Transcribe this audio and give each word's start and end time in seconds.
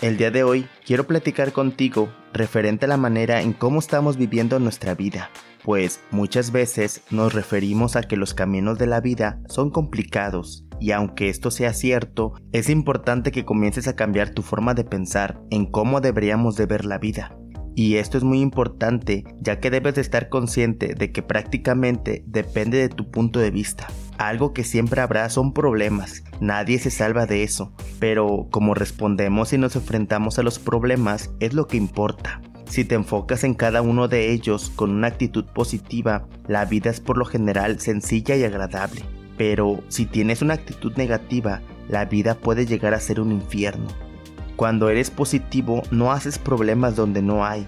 El 0.00 0.16
día 0.16 0.30
de 0.30 0.44
hoy 0.44 0.66
quiero 0.86 1.06
platicar 1.06 1.52
contigo 1.52 2.08
referente 2.32 2.86
a 2.86 2.88
la 2.88 2.96
manera 2.96 3.42
en 3.42 3.52
cómo 3.52 3.80
estamos 3.80 4.16
viviendo 4.16 4.58
nuestra 4.58 4.94
vida, 4.94 5.28
pues 5.62 6.00
muchas 6.10 6.52
veces 6.52 7.02
nos 7.10 7.34
referimos 7.34 7.96
a 7.96 8.02
que 8.04 8.16
los 8.16 8.32
caminos 8.32 8.78
de 8.78 8.86
la 8.86 9.02
vida 9.02 9.42
son 9.46 9.68
complicados 9.68 10.64
y 10.80 10.92
aunque 10.92 11.28
esto 11.28 11.50
sea 11.50 11.74
cierto, 11.74 12.32
es 12.52 12.70
importante 12.70 13.30
que 13.30 13.44
comiences 13.44 13.88
a 13.88 13.96
cambiar 13.96 14.30
tu 14.30 14.40
forma 14.40 14.72
de 14.72 14.84
pensar 14.84 15.38
en 15.50 15.66
cómo 15.66 16.00
deberíamos 16.00 16.56
de 16.56 16.64
ver 16.64 16.86
la 16.86 16.96
vida. 16.96 17.36
Y 17.76 17.96
esto 17.96 18.16
es 18.16 18.24
muy 18.24 18.40
importante 18.40 19.24
ya 19.40 19.60
que 19.60 19.70
debes 19.70 19.96
de 19.96 20.00
estar 20.00 20.30
consciente 20.30 20.94
de 20.94 21.12
que 21.12 21.22
prácticamente 21.22 22.24
depende 22.26 22.78
de 22.78 22.88
tu 22.88 23.10
punto 23.10 23.38
de 23.38 23.50
vista. 23.50 23.86
Algo 24.16 24.54
que 24.54 24.64
siempre 24.64 25.02
habrá 25.02 25.28
son 25.28 25.52
problemas, 25.52 26.24
nadie 26.40 26.78
se 26.78 26.90
salva 26.90 27.26
de 27.26 27.42
eso, 27.42 27.74
pero 28.00 28.46
como 28.50 28.74
respondemos 28.74 29.52
y 29.52 29.58
nos 29.58 29.76
enfrentamos 29.76 30.38
a 30.38 30.42
los 30.42 30.58
problemas 30.58 31.30
es 31.38 31.52
lo 31.52 31.66
que 31.66 31.76
importa. 31.76 32.40
Si 32.64 32.84
te 32.84 32.94
enfocas 32.94 33.44
en 33.44 33.54
cada 33.54 33.82
uno 33.82 34.08
de 34.08 34.32
ellos 34.32 34.72
con 34.74 34.90
una 34.90 35.08
actitud 35.08 35.44
positiva, 35.44 36.26
la 36.48 36.64
vida 36.64 36.90
es 36.90 37.00
por 37.00 37.18
lo 37.18 37.24
general 37.24 37.78
sencilla 37.78 38.36
y 38.36 38.44
agradable. 38.44 39.02
Pero 39.36 39.82
si 39.88 40.06
tienes 40.06 40.40
una 40.40 40.54
actitud 40.54 40.94
negativa, 40.96 41.60
la 41.88 42.06
vida 42.06 42.36
puede 42.36 42.66
llegar 42.66 42.94
a 42.94 43.00
ser 43.00 43.20
un 43.20 43.32
infierno. 43.32 43.88
Cuando 44.56 44.88
eres 44.88 45.10
positivo 45.10 45.82
no 45.90 46.12
haces 46.12 46.38
problemas 46.38 46.96
donde 46.96 47.22
no 47.22 47.44
hay, 47.44 47.66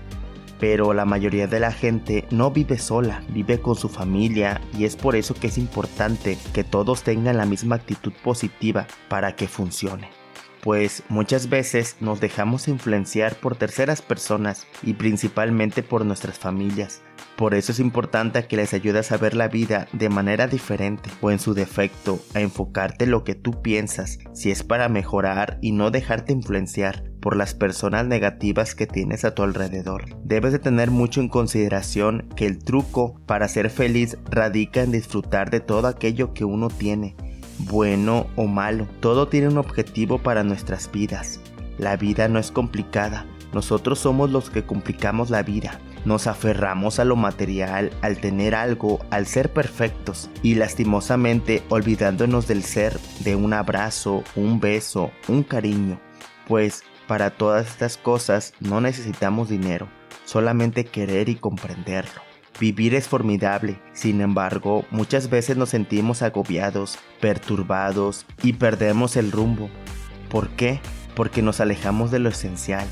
pero 0.60 0.94
la 0.94 1.04
mayoría 1.04 1.48
de 1.48 1.58
la 1.58 1.72
gente 1.72 2.24
no 2.30 2.52
vive 2.52 2.78
sola, 2.78 3.22
vive 3.30 3.58
con 3.58 3.74
su 3.74 3.88
familia 3.88 4.60
y 4.78 4.84
es 4.84 4.94
por 4.94 5.16
eso 5.16 5.34
que 5.34 5.48
es 5.48 5.58
importante 5.58 6.38
que 6.54 6.62
todos 6.62 7.02
tengan 7.02 7.38
la 7.38 7.46
misma 7.46 7.76
actitud 7.76 8.12
positiva 8.22 8.86
para 9.08 9.34
que 9.34 9.48
funcione. 9.48 10.21
Pues 10.62 11.02
muchas 11.08 11.48
veces 11.48 11.96
nos 11.98 12.20
dejamos 12.20 12.68
influenciar 12.68 13.34
por 13.34 13.56
terceras 13.56 14.00
personas 14.00 14.68
y 14.84 14.94
principalmente 14.94 15.82
por 15.82 16.06
nuestras 16.06 16.38
familias, 16.38 17.02
por 17.36 17.54
eso 17.54 17.72
es 17.72 17.80
importante 17.80 18.46
que 18.46 18.56
les 18.56 18.72
ayudes 18.72 19.10
a 19.10 19.16
ver 19.16 19.34
la 19.34 19.48
vida 19.48 19.88
de 19.92 20.08
manera 20.08 20.46
diferente 20.46 21.10
o 21.20 21.32
en 21.32 21.40
su 21.40 21.54
defecto 21.54 22.20
a 22.34 22.40
enfocarte 22.40 23.04
en 23.04 23.10
lo 23.10 23.24
que 23.24 23.34
tú 23.34 23.60
piensas 23.62 24.20
si 24.32 24.52
es 24.52 24.62
para 24.62 24.88
mejorar 24.88 25.58
y 25.60 25.72
no 25.72 25.90
dejarte 25.90 26.32
influenciar 26.32 27.02
por 27.20 27.36
las 27.36 27.54
personas 27.54 28.06
negativas 28.06 28.74
que 28.74 28.86
tienes 28.86 29.24
a 29.24 29.34
tu 29.34 29.42
alrededor. 29.42 30.04
Debes 30.24 30.52
de 30.52 30.58
tener 30.60 30.90
mucho 30.90 31.20
en 31.20 31.28
consideración 31.28 32.28
que 32.36 32.46
el 32.46 32.58
truco 32.62 33.20
para 33.26 33.48
ser 33.48 33.70
feliz 33.70 34.18
radica 34.30 34.82
en 34.82 34.92
disfrutar 34.92 35.50
de 35.50 35.60
todo 35.60 35.88
aquello 35.88 36.34
que 36.34 36.44
uno 36.44 36.68
tiene, 36.68 37.16
bueno 37.64 38.26
o 38.36 38.46
malo. 38.46 38.86
Todo 39.00 39.28
tiene 39.28 39.48
un 39.48 39.58
objetivo 39.58 40.18
para 40.18 40.44
nuestras 40.44 40.90
vidas. 40.90 41.40
La 41.78 41.96
vida 41.96 42.28
no 42.28 42.38
es 42.38 42.50
complicada, 42.50 43.26
nosotros 43.52 43.98
somos 43.98 44.30
los 44.30 44.50
que 44.50 44.64
complicamos 44.64 45.30
la 45.30 45.42
vida. 45.42 45.78
Nos 46.04 46.26
aferramos 46.26 46.98
a 46.98 47.04
lo 47.04 47.16
material, 47.16 47.92
al 48.00 48.18
tener 48.18 48.54
algo, 48.54 49.04
al 49.10 49.26
ser 49.26 49.52
perfectos 49.52 50.30
y 50.42 50.54
lastimosamente 50.54 51.62
olvidándonos 51.68 52.48
del 52.48 52.64
ser, 52.64 52.98
de 53.20 53.36
un 53.36 53.52
abrazo, 53.52 54.24
un 54.34 54.58
beso, 54.58 55.12
un 55.28 55.42
cariño. 55.42 56.00
Pues 56.48 56.82
para 57.06 57.30
todas 57.30 57.68
estas 57.68 57.98
cosas 57.98 58.54
no 58.58 58.80
necesitamos 58.80 59.48
dinero, 59.48 59.86
solamente 60.24 60.84
querer 60.84 61.28
y 61.28 61.36
comprenderlo. 61.36 62.31
Vivir 62.60 62.94
es 62.94 63.08
formidable, 63.08 63.80
sin 63.92 64.20
embargo, 64.20 64.84
muchas 64.90 65.30
veces 65.30 65.56
nos 65.56 65.70
sentimos 65.70 66.22
agobiados, 66.22 66.98
perturbados 67.20 68.26
y 68.42 68.52
perdemos 68.52 69.16
el 69.16 69.32
rumbo. 69.32 69.70
¿Por 70.28 70.48
qué? 70.50 70.80
Porque 71.16 71.42
nos 71.42 71.60
alejamos 71.60 72.10
de 72.10 72.18
lo 72.18 72.28
esencial, 72.28 72.86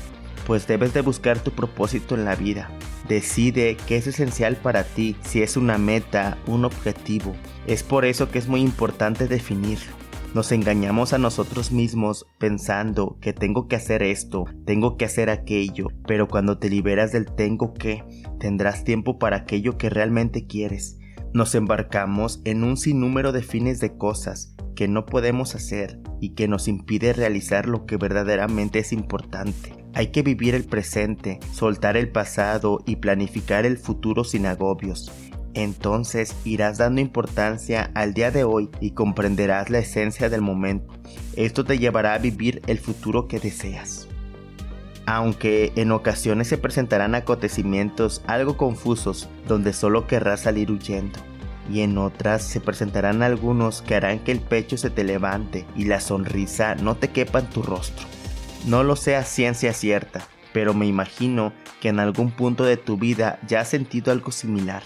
pues 0.45 0.67
debes 0.67 0.93
de 0.93 1.01
buscar 1.01 1.39
tu 1.39 1.51
propósito 1.51 2.15
en 2.15 2.25
la 2.25 2.35
vida. 2.35 2.69
Decide 3.07 3.77
qué 3.87 3.97
es 3.97 4.07
esencial 4.07 4.55
para 4.57 4.83
ti, 4.83 5.15
si 5.23 5.41
es 5.41 5.57
una 5.57 5.77
meta, 5.77 6.37
un 6.47 6.65
objetivo. 6.65 7.35
Es 7.67 7.83
por 7.83 8.05
eso 8.05 8.29
que 8.29 8.39
es 8.39 8.47
muy 8.47 8.61
importante 8.61 9.27
definirlo. 9.27 9.93
Nos 10.33 10.53
engañamos 10.53 11.11
a 11.11 11.17
nosotros 11.17 11.73
mismos 11.73 12.25
pensando 12.37 13.17
que 13.19 13.33
tengo 13.33 13.67
que 13.67 13.75
hacer 13.75 14.01
esto, 14.01 14.45
tengo 14.65 14.95
que 14.95 15.03
hacer 15.03 15.29
aquello, 15.29 15.87
pero 16.07 16.29
cuando 16.29 16.57
te 16.57 16.69
liberas 16.69 17.11
del 17.11 17.25
tengo 17.25 17.73
que, 17.73 18.05
tendrás 18.39 18.85
tiempo 18.85 19.19
para 19.19 19.37
aquello 19.37 19.77
que 19.77 19.89
realmente 19.89 20.47
quieres. 20.47 20.97
Nos 21.33 21.53
embarcamos 21.53 22.39
en 22.45 22.63
un 22.63 22.77
sinnúmero 22.77 23.33
de 23.33 23.41
fines 23.41 23.81
de 23.81 23.97
cosas 23.97 24.55
que 24.73 24.87
no 24.87 25.05
podemos 25.05 25.53
hacer 25.53 25.99
y 26.21 26.29
que 26.29 26.47
nos 26.47 26.69
impide 26.69 27.11
realizar 27.11 27.67
lo 27.67 27.85
que 27.85 27.97
verdaderamente 27.97 28.79
es 28.79 28.93
importante. 28.93 29.75
Hay 29.93 30.07
que 30.07 30.21
vivir 30.21 30.55
el 30.55 30.63
presente, 30.63 31.41
soltar 31.51 31.97
el 31.97 32.09
pasado 32.09 32.79
y 32.85 32.95
planificar 32.97 33.65
el 33.65 33.77
futuro 33.77 34.23
sin 34.23 34.45
agobios. 34.45 35.11
Entonces 35.53 36.35
irás 36.45 36.77
dando 36.77 37.01
importancia 37.01 37.91
al 37.93 38.13
día 38.13 38.31
de 38.31 38.43
hoy 38.43 38.69
y 38.79 38.91
comprenderás 38.91 39.69
la 39.69 39.79
esencia 39.79 40.29
del 40.29 40.41
momento. 40.41 40.93
Esto 41.35 41.65
te 41.65 41.77
llevará 41.77 42.13
a 42.13 42.19
vivir 42.19 42.61
el 42.67 42.79
futuro 42.79 43.27
que 43.27 43.39
deseas. 43.39 44.07
Aunque 45.05 45.73
en 45.75 45.91
ocasiones 45.91 46.47
se 46.47 46.57
presentarán 46.57 47.15
acontecimientos 47.15 48.21
algo 48.27 48.55
confusos 48.55 49.29
donde 49.47 49.73
solo 49.73 50.07
querrás 50.07 50.41
salir 50.41 50.71
huyendo 50.71 51.19
y 51.69 51.81
en 51.81 51.97
otras 51.97 52.43
se 52.43 52.59
presentarán 52.59 53.23
algunos 53.23 53.81
que 53.81 53.95
harán 53.95 54.19
que 54.19 54.31
el 54.31 54.39
pecho 54.39 54.77
se 54.77 54.89
te 54.89 55.03
levante 55.03 55.65
y 55.75 55.85
la 55.85 55.99
sonrisa 55.99 56.75
no 56.75 56.95
te 56.95 57.09
quepa 57.09 57.39
en 57.39 57.49
tu 57.49 57.61
rostro. 57.61 58.07
No 58.65 58.83
lo 58.83 58.95
sea 58.95 59.23
ciencia 59.23 59.73
cierta, 59.73 60.21
pero 60.53 60.73
me 60.73 60.85
imagino 60.85 61.53
que 61.79 61.89
en 61.89 61.99
algún 61.99 62.31
punto 62.31 62.63
de 62.63 62.77
tu 62.77 62.97
vida 62.97 63.39
ya 63.47 63.61
has 63.61 63.69
sentido 63.69 64.11
algo 64.11 64.31
similar. 64.31 64.83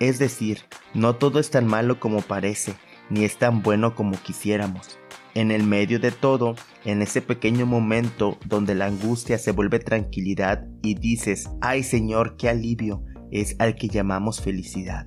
Es 0.00 0.18
decir, 0.18 0.60
no 0.94 1.16
todo 1.16 1.40
es 1.40 1.50
tan 1.50 1.66
malo 1.66 1.98
como 1.98 2.20
parece, 2.22 2.74
ni 3.10 3.24
es 3.24 3.36
tan 3.36 3.62
bueno 3.62 3.94
como 3.94 4.16
quisiéramos. 4.22 4.98
En 5.34 5.50
el 5.50 5.64
medio 5.64 5.98
de 5.98 6.12
todo, 6.12 6.54
en 6.84 7.02
ese 7.02 7.20
pequeño 7.20 7.66
momento 7.66 8.38
donde 8.46 8.74
la 8.74 8.86
angustia 8.86 9.38
se 9.38 9.52
vuelve 9.52 9.78
tranquilidad 9.78 10.64
y 10.82 10.94
dices, 10.94 11.48
ay 11.60 11.82
Señor, 11.82 12.36
qué 12.36 12.48
alivio, 12.48 13.04
es 13.30 13.56
al 13.58 13.74
que 13.74 13.88
llamamos 13.88 14.40
felicidad. 14.40 15.06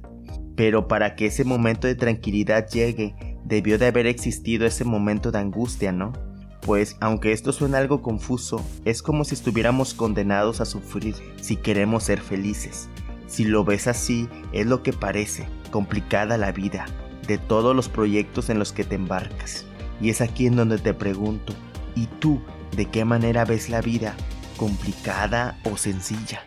Pero 0.55 0.87
para 0.87 1.15
que 1.15 1.27
ese 1.27 1.43
momento 1.43 1.87
de 1.87 1.95
tranquilidad 1.95 2.67
llegue, 2.69 3.15
debió 3.45 3.77
de 3.77 3.87
haber 3.87 4.07
existido 4.07 4.65
ese 4.65 4.83
momento 4.83 5.31
de 5.31 5.39
angustia, 5.39 5.91
¿no? 5.91 6.13
Pues 6.61 6.97
aunque 6.99 7.31
esto 7.31 7.51
suena 7.51 7.79
algo 7.79 8.01
confuso, 8.01 8.63
es 8.85 9.01
como 9.01 9.23
si 9.23 9.33
estuviéramos 9.33 9.93
condenados 9.93 10.61
a 10.61 10.65
sufrir 10.65 11.15
si 11.41 11.55
queremos 11.55 12.03
ser 12.03 12.21
felices. 12.21 12.87
Si 13.31 13.45
lo 13.45 13.63
ves 13.63 13.87
así, 13.87 14.27
es 14.51 14.65
lo 14.65 14.83
que 14.83 14.91
parece, 14.91 15.47
complicada 15.71 16.37
la 16.37 16.51
vida, 16.51 16.85
de 17.27 17.37
todos 17.37 17.73
los 17.73 17.87
proyectos 17.87 18.49
en 18.49 18.59
los 18.59 18.73
que 18.73 18.83
te 18.83 18.95
embarcas. 18.95 19.65
Y 20.01 20.09
es 20.09 20.19
aquí 20.19 20.47
en 20.47 20.57
donde 20.57 20.79
te 20.79 20.93
pregunto, 20.93 21.53
¿y 21.95 22.07
tú 22.07 22.41
de 22.75 22.87
qué 22.87 23.05
manera 23.05 23.45
ves 23.45 23.69
la 23.69 23.79
vida? 23.79 24.17
¿Complicada 24.57 25.57
o 25.63 25.77
sencilla? 25.77 26.43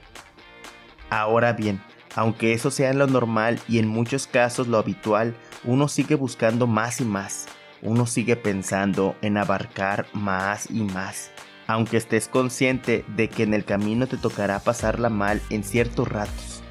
Ahora 1.08 1.54
bien, 1.54 1.80
aunque 2.16 2.52
eso 2.52 2.70
sea 2.70 2.92
lo 2.92 3.06
normal 3.06 3.58
y 3.66 3.78
en 3.78 3.88
muchos 3.88 4.26
casos 4.26 4.68
lo 4.68 4.76
habitual, 4.76 5.34
uno 5.64 5.88
sigue 5.88 6.16
buscando 6.16 6.66
más 6.66 7.00
y 7.00 7.06
más. 7.06 7.46
Uno 7.80 8.04
sigue 8.04 8.36
pensando 8.36 9.16
en 9.22 9.38
abarcar 9.38 10.04
más 10.12 10.70
y 10.70 10.82
más. 10.82 11.30
Aunque 11.66 11.96
estés 11.96 12.28
consciente 12.28 13.06
de 13.16 13.30
que 13.30 13.42
en 13.42 13.54
el 13.54 13.64
camino 13.64 14.06
te 14.06 14.18
tocará 14.18 14.58
pasarla 14.58 15.08
mal 15.08 15.40
en 15.48 15.64
ciertos 15.64 16.06
ratos. 16.08 16.63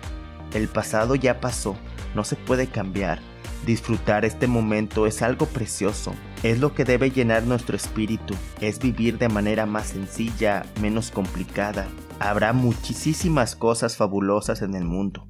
El 0.53 0.68
pasado 0.68 1.16
ya 1.16 1.40
pasó, 1.40 1.75
no 2.16 2.24
se 2.24 2.36
puede 2.36 2.68
cambiar. 2.68 3.19
Disfrutar 3.66 4.25
este 4.25 4.47
momento 4.47 5.08
es 5.08 5.22
algo 5.22 5.46
precioso, 5.46 6.14
es 6.44 6.59
lo 6.59 6.74
que 6.75 6.84
debe 6.84 7.12
llenar 7.12 7.44
nuestro 7.44 7.78
espíritu, 7.78 8.36
es 8.59 8.80
vivir 8.80 9.18
de 9.18 9.30
manera 9.30 9.66
más 9.66 9.88
sencilla, 9.88 10.66
menos 10.81 11.12
complicada. 11.12 11.88
Habrá 12.19 12.51
muchísimas 12.51 13.56
cosas 13.56 13.95
fabulosas 13.95 14.62
en 14.62 14.75
el 14.75 14.83
mundo, 14.83 15.25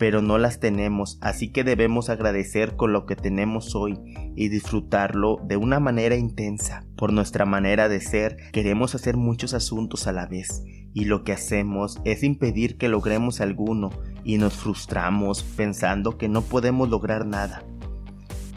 pero 0.00 0.22
no 0.22 0.38
las 0.38 0.60
tenemos, 0.60 1.18
así 1.20 1.52
que 1.52 1.62
debemos 1.62 2.08
agradecer 2.08 2.74
con 2.74 2.90
lo 2.90 3.04
que 3.04 3.16
tenemos 3.16 3.74
hoy 3.74 3.98
y 4.34 4.48
disfrutarlo 4.48 5.36
de 5.44 5.58
una 5.58 5.78
manera 5.78 6.16
intensa. 6.16 6.86
Por 6.96 7.12
nuestra 7.12 7.44
manera 7.44 7.90
de 7.90 8.00
ser, 8.00 8.38
queremos 8.50 8.94
hacer 8.94 9.18
muchos 9.18 9.52
asuntos 9.52 10.06
a 10.06 10.12
la 10.12 10.24
vez, 10.24 10.64
y 10.94 11.04
lo 11.04 11.22
que 11.22 11.32
hacemos 11.32 12.00
es 12.04 12.22
impedir 12.22 12.78
que 12.78 12.88
logremos 12.88 13.42
alguno, 13.42 13.90
y 14.24 14.38
nos 14.38 14.54
frustramos 14.54 15.42
pensando 15.42 16.16
que 16.16 16.30
no 16.30 16.40
podemos 16.40 16.88
lograr 16.88 17.26
nada. 17.26 17.62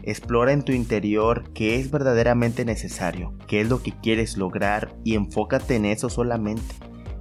Explora 0.02 0.52
en 0.52 0.62
tu 0.62 0.72
interior 0.72 1.52
qué 1.52 1.78
es 1.78 1.90
verdaderamente 1.90 2.64
necesario, 2.64 3.36
qué 3.46 3.60
es 3.60 3.68
lo 3.68 3.82
que 3.82 3.92
quieres 3.92 4.38
lograr 4.38 4.96
y 5.04 5.14
enfócate 5.14 5.76
en 5.76 5.84
eso 5.84 6.08
solamente. 6.08 6.74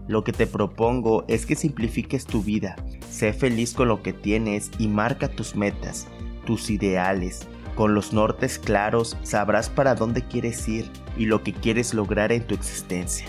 Lo 0.08 0.24
que 0.24 0.34
te 0.34 0.48
propongo 0.48 1.24
es 1.28 1.46
que 1.46 1.56
simplifiques 1.56 2.26
tu 2.26 2.44
vida, 2.44 2.76
sé 3.10 3.32
feliz 3.32 3.74
con 3.74 3.88
lo 3.88 4.04
que 4.04 4.12
tienes 4.12 4.70
y 4.78 4.88
marca 4.88 5.30
tus 5.30 5.56
metas, 5.56 6.08
tus 6.46 6.70
ideales. 6.70 7.48
Con 7.76 7.96
los 7.96 8.14
nortes 8.14 8.60
claros 8.60 9.18
sabrás 9.24 9.70
para 9.70 9.96
dónde 9.96 10.22
quieres 10.28 10.68
ir 10.68 10.92
y 11.18 11.26
lo 11.26 11.42
que 11.42 11.54
quieres 11.54 11.94
lograr 11.94 12.32
en 12.32 12.46
tu 12.46 12.54
existencia. 12.54 13.28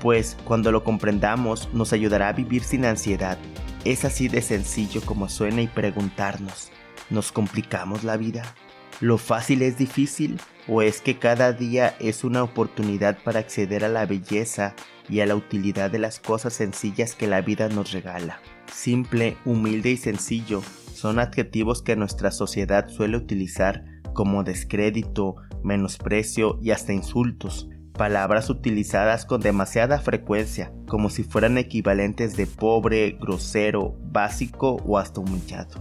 pues 0.00 0.36
cuando 0.44 0.70
lo 0.70 0.84
comprendamos 0.84 1.68
nos 1.72 1.92
ayudará 1.92 2.28
a 2.28 2.32
vivir 2.32 2.62
sin 2.62 2.84
ansiedad. 2.84 3.38
Es 3.84 4.04
así 4.04 4.28
de 4.28 4.42
sencillo 4.42 5.00
como 5.04 5.28
suena 5.28 5.62
y 5.62 5.66
preguntarnos, 5.66 6.70
¿nos 7.10 7.32
complicamos 7.32 8.04
la 8.04 8.16
vida? 8.16 8.42
¿Lo 9.00 9.18
fácil 9.18 9.62
es 9.62 9.78
difícil 9.78 10.40
o 10.66 10.82
es 10.82 11.00
que 11.00 11.18
cada 11.18 11.52
día 11.52 11.96
es 12.00 12.24
una 12.24 12.42
oportunidad 12.42 13.18
para 13.22 13.40
acceder 13.40 13.84
a 13.84 13.88
la 13.88 14.06
belleza 14.06 14.74
y 15.08 15.20
a 15.20 15.26
la 15.26 15.34
utilidad 15.34 15.90
de 15.90 15.98
las 15.98 16.20
cosas 16.20 16.52
sencillas 16.52 17.14
que 17.14 17.26
la 17.26 17.40
vida 17.40 17.68
nos 17.68 17.92
regala? 17.92 18.40
Simple, 18.72 19.36
humilde 19.44 19.90
y 19.90 19.96
sencillo 19.96 20.62
son 20.92 21.18
adjetivos 21.18 21.82
que 21.82 21.96
nuestra 21.96 22.30
sociedad 22.30 22.88
suele 22.88 23.16
utilizar 23.16 23.84
como 24.14 24.42
descrédito, 24.42 25.36
menosprecio 25.62 26.58
y 26.60 26.72
hasta 26.72 26.92
insultos, 26.92 27.68
palabras 27.92 28.50
utilizadas 28.50 29.24
con 29.24 29.40
demasiada 29.40 30.00
frecuencia, 30.00 30.72
como 30.88 31.10
si 31.10 31.22
fueran 31.22 31.58
equivalentes 31.58 32.36
de 32.36 32.46
pobre, 32.46 33.18
grosero, 33.20 33.96
básico 34.10 34.76
o 34.86 34.98
hasta 34.98 35.20
humillado. 35.20 35.80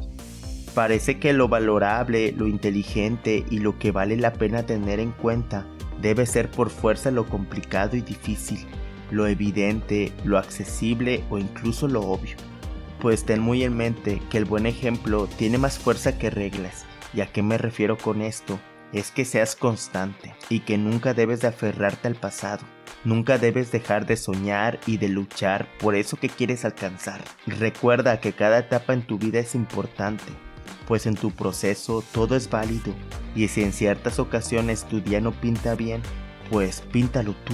Parece 0.75 1.19
que 1.19 1.33
lo 1.33 1.47
valorable, 1.47 2.31
lo 2.33 2.47
inteligente 2.47 3.43
y 3.49 3.59
lo 3.59 3.79
que 3.79 3.91
vale 3.91 4.17
la 4.17 4.33
pena 4.33 4.67
tener 4.67 4.99
en 4.99 5.11
cuenta 5.11 5.65
debe 6.01 6.25
ser 6.27 6.51
por 6.51 6.69
fuerza 6.69 7.09
lo 7.09 7.27
complicado 7.27 7.97
y 7.97 8.01
difícil, 8.01 8.67
lo 9.11 9.27
evidente, 9.27 10.11
lo 10.23 10.37
accesible 10.37 11.23
o 11.29 11.37
incluso 11.37 11.87
lo 11.87 12.01
obvio. 12.01 12.35
Pues 12.99 13.25
ten 13.25 13.39
muy 13.39 13.63
en 13.63 13.77
mente 13.77 14.21
que 14.29 14.37
el 14.37 14.45
buen 14.45 14.65
ejemplo 14.65 15.27
tiene 15.37 15.57
más 15.57 15.77
fuerza 15.77 16.17
que 16.17 16.29
reglas 16.29 16.85
¿Y 17.13 17.21
a 17.21 17.27
qué 17.27 17.41
me 17.41 17.57
refiero 17.57 17.97
con 17.97 18.21
esto? 18.21 18.59
Es 18.93 19.11
que 19.11 19.25
seas 19.25 19.55
constante 19.55 20.35
y 20.49 20.61
que 20.61 20.77
nunca 20.77 21.13
debes 21.13 21.41
de 21.41 21.47
aferrarte 21.47 22.07
al 22.07 22.15
pasado. 22.15 22.63
Nunca 23.03 23.37
debes 23.37 23.71
dejar 23.71 24.05
de 24.05 24.17
soñar 24.17 24.79
y 24.85 24.97
de 24.97 25.09
luchar 25.09 25.67
por 25.79 25.95
eso 25.95 26.17
que 26.17 26.29
quieres 26.29 26.65
alcanzar. 26.65 27.21
Recuerda 27.45 28.19
que 28.19 28.33
cada 28.33 28.59
etapa 28.59 28.93
en 28.93 29.01
tu 29.01 29.17
vida 29.17 29.39
es 29.39 29.55
importante, 29.55 30.31
pues 30.87 31.05
en 31.05 31.15
tu 31.15 31.31
proceso 31.31 32.03
todo 32.11 32.35
es 32.35 32.49
válido 32.49 32.93
y 33.35 33.47
si 33.47 33.63
en 33.63 33.73
ciertas 33.73 34.19
ocasiones 34.19 34.85
tu 34.85 35.01
día 35.01 35.21
no 35.21 35.31
pinta 35.31 35.75
bien, 35.75 36.01
pues 36.49 36.81
píntalo 36.91 37.33
tú 37.45 37.53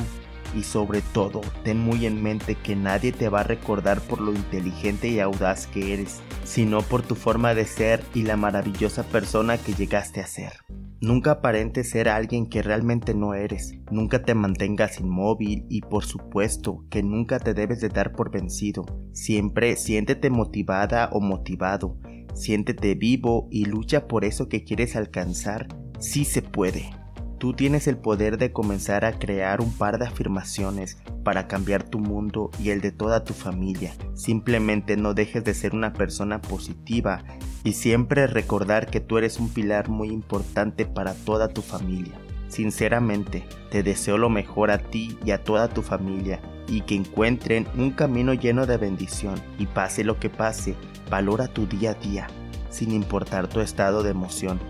y 0.56 0.64
sobre 0.64 1.02
todo 1.02 1.42
ten 1.64 1.80
muy 1.80 2.06
en 2.06 2.22
mente 2.22 2.56
que 2.56 2.76
nadie 2.76 3.12
te 3.12 3.30
va 3.30 3.42
a 3.42 3.44
recordar 3.44 4.02
por 4.02 4.22
lo 4.22 4.34
inteligente 4.34 5.08
y 5.08 5.20
audaz 5.20 5.68
que 5.68 5.94
eres, 5.94 6.22
sino 6.44 6.82
por 6.82 7.02
tu 7.02 7.16
forma 7.16 7.54
de 7.54 7.66
ser 7.66 8.04
y 8.14 8.24
la 8.24 8.38
maravillosa 8.38 9.04
persona 9.04 9.58
que 9.58 9.74
llegaste 9.74 10.22
a 10.22 10.28
ser. 10.28 10.54
Nunca 11.02 11.32
aparentes 11.32 11.90
ser 11.90 12.08
alguien 12.08 12.46
que 12.46 12.62
realmente 12.62 13.14
no 13.14 13.34
eres, 13.34 13.74
nunca 13.92 14.24
te 14.24 14.36
mantengas 14.36 15.02
inmóvil 15.02 15.66
y 15.68 15.82
por 15.82 16.06
supuesto 16.06 16.86
que 16.90 17.04
nunca 17.04 17.40
te 17.40 17.54
debes 17.54 17.82
de 17.82 17.90
dar 17.90 18.14
por 18.14 18.32
vencido. 18.32 18.86
Siempre 19.12 19.76
siéntete 19.76 20.30
motivada 20.30 21.10
o 21.12 21.20
motivado, 21.20 21.98
siéntete 22.34 22.96
vivo 22.96 23.50
y 23.52 23.66
lucha 23.66 24.08
por 24.08 24.24
eso 24.24 24.48
que 24.48 24.64
quieres 24.64 24.96
alcanzar. 24.96 25.68
Sí 26.00 26.24
se 26.24 26.42
puede. 26.42 27.03
Tú 27.44 27.52
tienes 27.52 27.88
el 27.88 27.98
poder 27.98 28.38
de 28.38 28.54
comenzar 28.54 29.04
a 29.04 29.20
crear 29.20 29.60
un 29.60 29.74
par 29.74 30.00
de 30.00 30.06
afirmaciones 30.06 30.98
para 31.26 31.50
cambiar 31.50 31.84
tu 31.84 32.00
mundo 32.00 32.50
y 32.58 32.70
el 32.70 32.80
de 32.80 32.94
toda 32.94 33.26
tu 33.26 33.34
familia. 33.34 33.94
Simplemente 34.14 34.96
no 34.96 35.14
dejes 35.14 35.44
de 35.44 35.54
ser 35.54 35.76
una 35.76 35.92
persona 35.92 36.40
positiva 36.40 37.26
y 37.66 37.74
siempre 37.74 38.28
recordar 38.28 38.88
que 38.88 39.02
tú 39.02 39.18
eres 39.18 39.42
un 39.42 39.50
pilar 39.50 39.90
muy 39.90 40.08
importante 40.08 40.86
para 40.86 41.16
toda 41.16 41.50
tu 41.50 41.62
familia. 41.62 42.14
Sinceramente, 42.48 43.44
te 43.72 43.84
deseo 43.84 44.18
lo 44.18 44.30
mejor 44.30 44.72
a 44.72 44.78
ti 44.78 45.18
y 45.26 45.32
a 45.32 45.44
toda 45.44 45.68
tu 45.68 45.82
familia 45.82 46.40
y 46.70 46.80
que 46.84 46.96
encuentren 46.96 47.68
un 47.76 47.92
camino 47.92 48.34
lleno 48.34 48.66
de 48.68 48.78
bendición 48.78 49.36
y 49.60 49.66
pase 49.66 50.06
lo 50.06 50.18
que 50.18 50.30
pase, 50.30 50.76
valora 51.10 51.50
tu 51.50 51.68
día 51.68 51.92
a 51.92 51.96
día, 51.96 52.28
sin 52.70 52.94
importar 52.94 53.50
tu 53.50 53.60
estado 53.60 54.02
de 54.02 54.12
emoción 54.12 54.62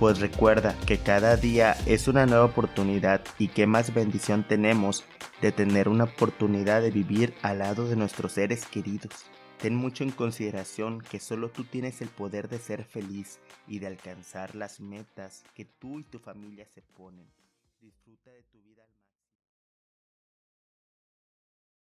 pues 0.00 0.18
recuerda 0.18 0.74
que 0.86 0.96
cada 0.96 1.36
día 1.36 1.76
es 1.84 2.08
una 2.08 2.24
nueva 2.24 2.46
oportunidad 2.46 3.22
y 3.38 3.48
qué 3.48 3.66
más 3.66 3.92
bendición 3.92 4.48
tenemos 4.48 5.04
de 5.42 5.52
tener 5.52 5.90
una 5.90 6.04
oportunidad 6.04 6.80
de 6.80 6.90
vivir 6.90 7.34
al 7.42 7.58
lado 7.58 7.86
de 7.86 7.96
nuestros 7.96 8.32
seres 8.32 8.64
queridos. 8.64 9.26
Ten 9.58 9.74
mucho 9.74 10.02
en 10.02 10.10
consideración 10.10 11.02
que 11.02 11.20
solo 11.20 11.50
tú 11.50 11.64
tienes 11.64 12.00
el 12.00 12.08
poder 12.08 12.48
de 12.48 12.58
ser 12.58 12.84
feliz 12.84 13.40
y 13.68 13.78
de 13.78 13.88
alcanzar 13.88 14.54
las 14.54 14.80
metas 14.80 15.44
que 15.54 15.66
tú 15.66 16.00
y 16.00 16.04
tu 16.04 16.18
familia 16.18 16.64
se 16.64 16.80
ponen. 16.80 17.26
Disfruta 17.82 18.30
de 18.30 18.42
tu 18.44 18.58
vida. 18.62 18.89